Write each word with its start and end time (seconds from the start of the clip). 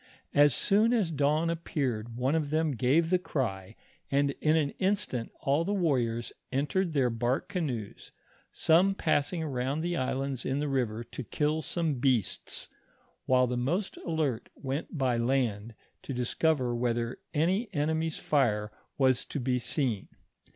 As 0.33 0.55
soon 0.55 0.93
as 0.93 1.11
dawn 1.11 1.51
appeared 1.51 2.17
one 2.17 2.33
of 2.33 2.49
them 2.49 2.71
gave 2.71 3.11
the 3.11 3.19
cry, 3.19 3.75
and 4.09 4.31
in 4.41 4.57
an 4.57 4.71
instant 4.79 5.31
all 5.41 5.63
the 5.63 5.75
wamors 5.75 6.31
entered 6.51 6.93
their 6.93 7.11
bark 7.11 7.47
canoes, 7.49 8.11
some 8.51 8.95
passing 8.95 9.43
around 9.43 9.81
the 9.81 9.95
islands 9.95 10.43
in 10.43 10.57
the 10.57 10.67
river 10.67 11.03
to 11.03 11.23
kill 11.23 11.61
some 11.61 11.99
beasts, 11.99 12.67
while 13.27 13.45
the 13.45 13.57
most 13.57 13.95
alert 13.97 14.49
went 14.55 14.97
by 14.97 15.17
land, 15.17 15.75
to 16.01 16.15
discover 16.15 16.73
whether 16.75 17.19
any 17.35 17.71
enemy's 17.71 18.17
fire 18.17 18.71
was 18.97 19.23
to 19.25 19.39
be 19.39 19.59
seen. 19.59 20.07